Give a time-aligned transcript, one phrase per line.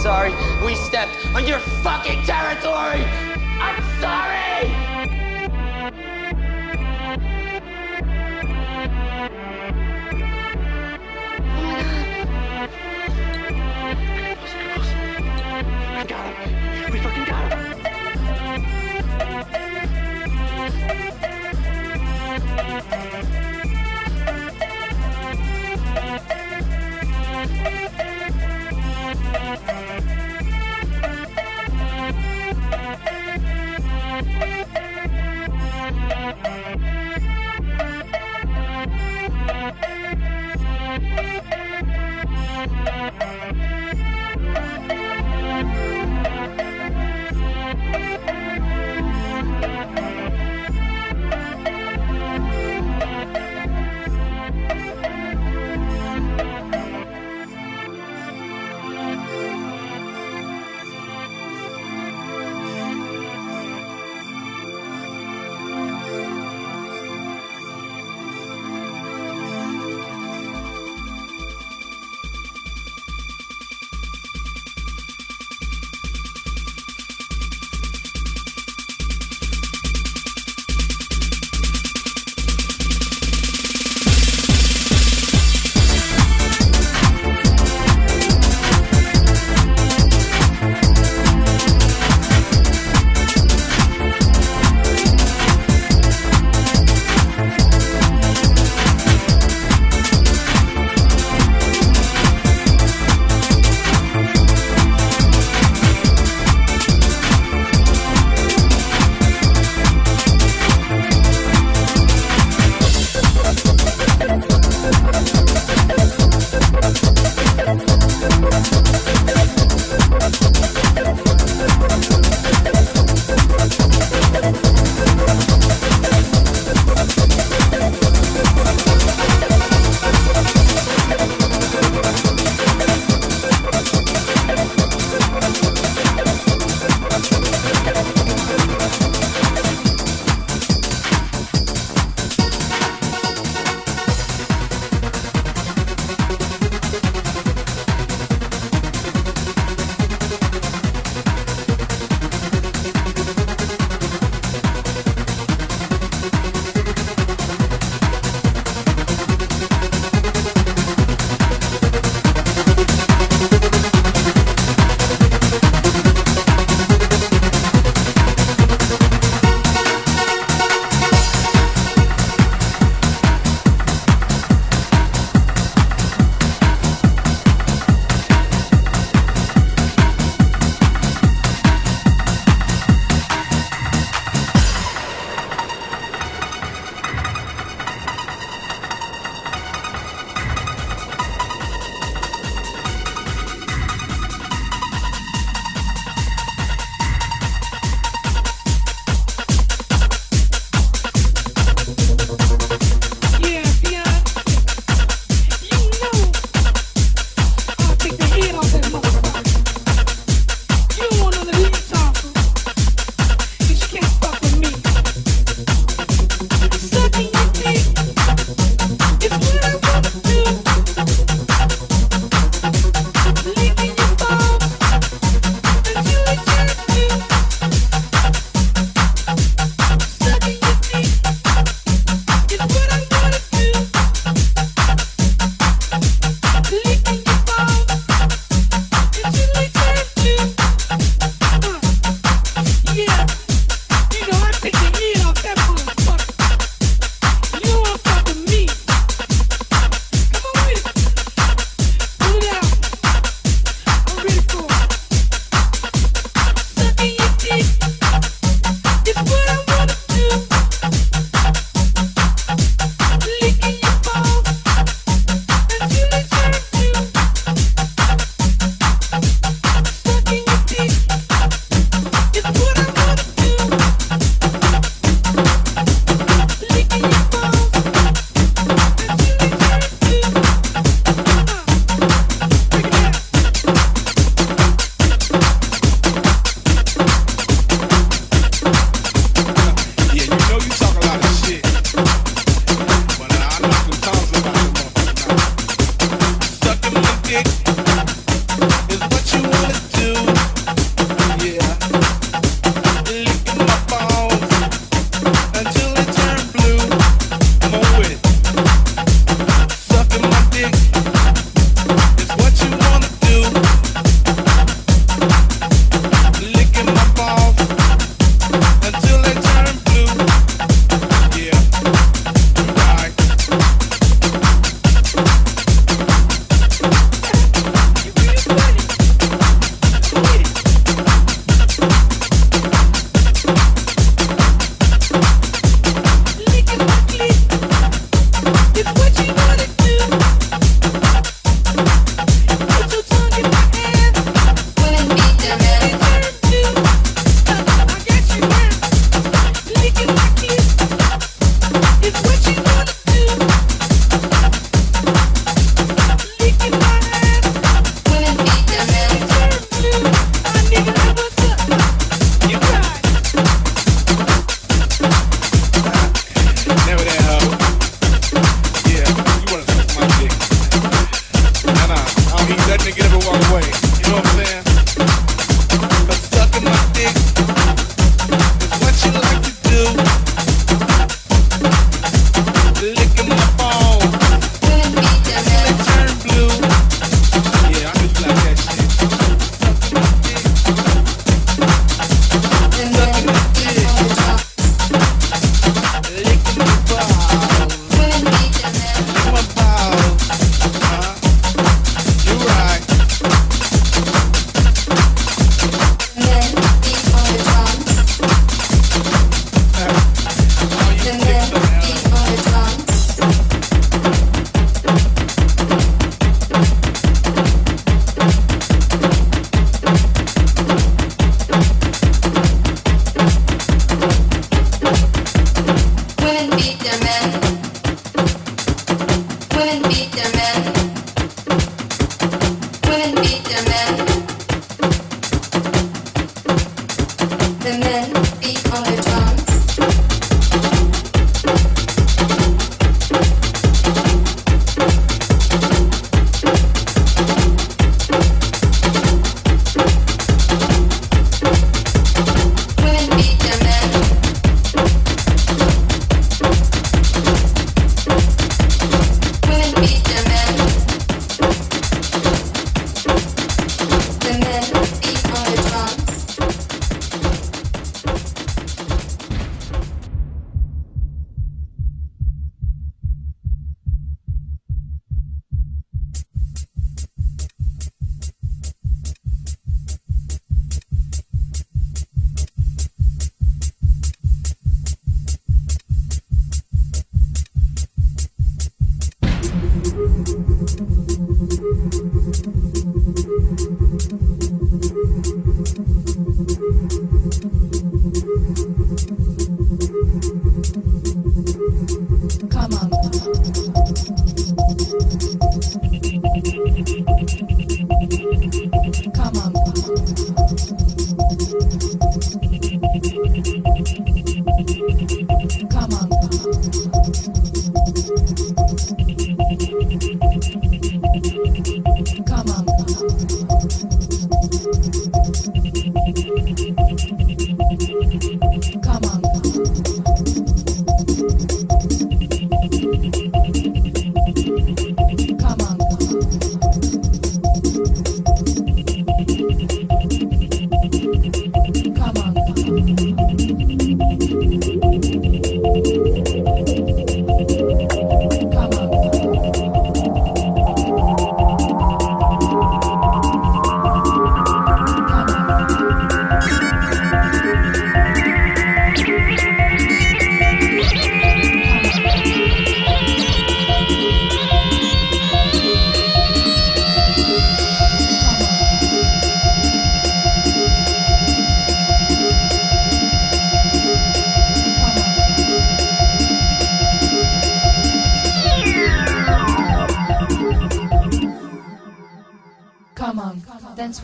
[0.00, 0.32] sorry.
[0.64, 3.04] We stepped on your fucking territory.
[3.60, 4.89] I'm sorry.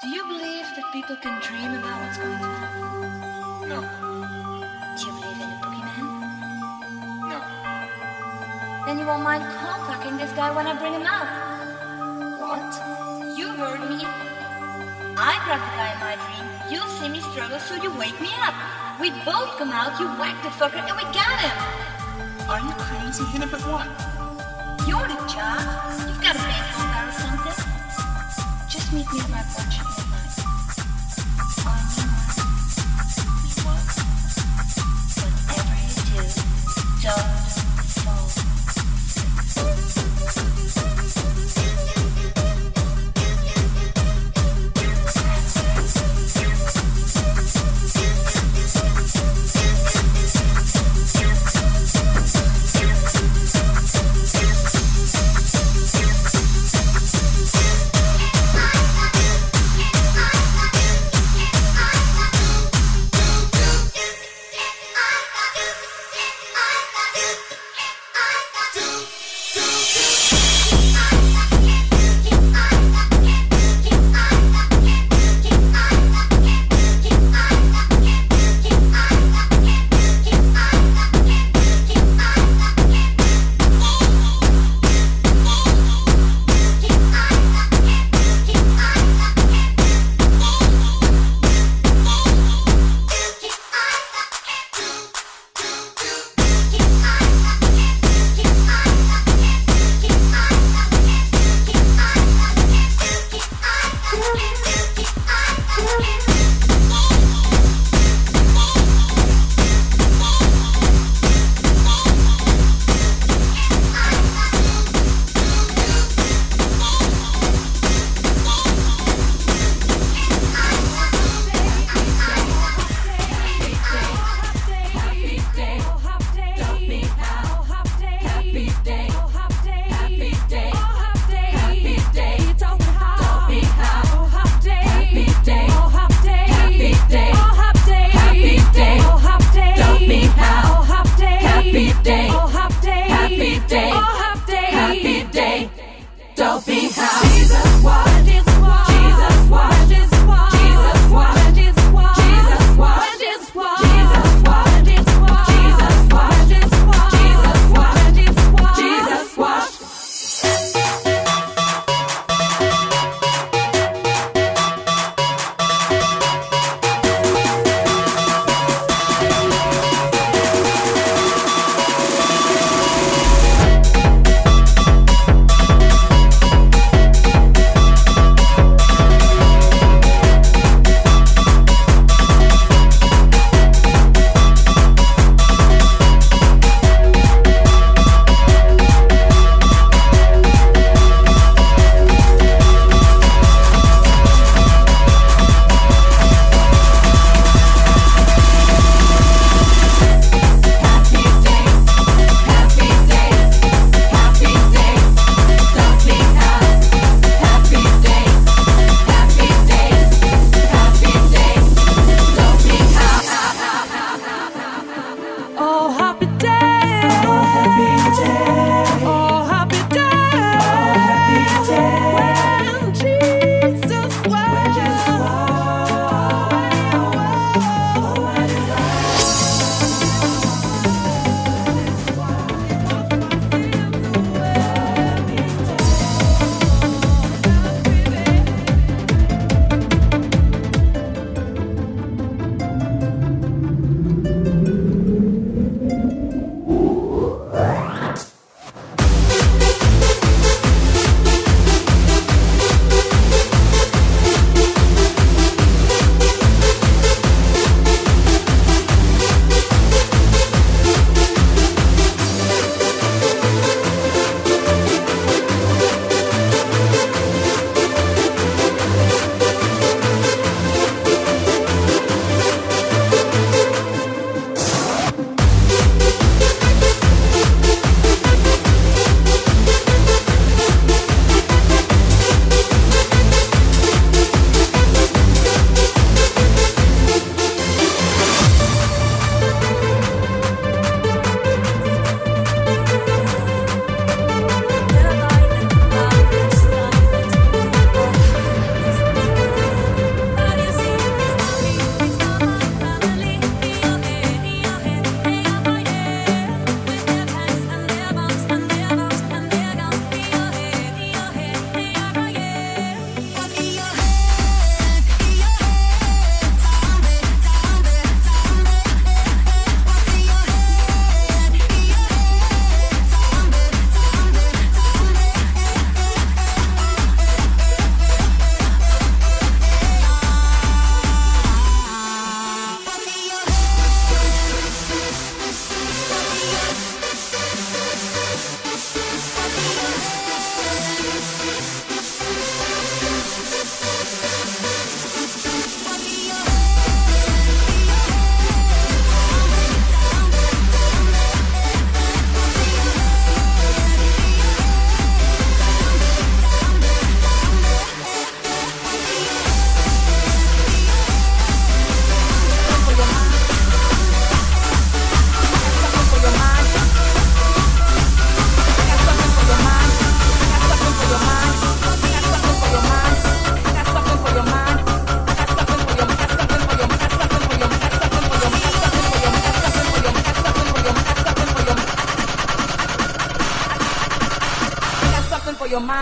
[0.00, 3.68] Do you believe that people can dream about what's going to happen?
[3.68, 3.82] No.
[4.94, 6.06] Do you believe in a boogeyman?
[7.26, 7.38] No.
[8.86, 11.26] Then you won't mind contacting this guy when I bring him out.
[12.38, 12.70] What?
[13.36, 14.06] You heard me.
[15.18, 16.46] I grab the guy in my dream.
[16.70, 18.54] You see me struggle, so you wake me up.
[19.00, 21.58] We both come out, you whack the fucker, and we got him.
[22.46, 23.26] Are you crazy?
[23.42, 23.90] At what?
[24.86, 25.58] You're the job.
[26.06, 26.67] You've got a baseball
[28.92, 29.97] meet me at my porch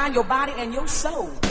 [0.07, 1.46] mind, your body, and your soul.